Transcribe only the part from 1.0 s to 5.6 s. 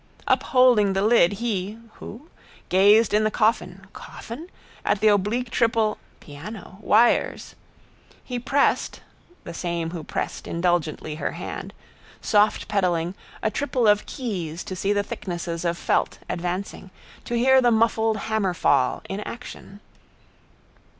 lid he (who?) gazed in the coffin (coffin?) at the oblique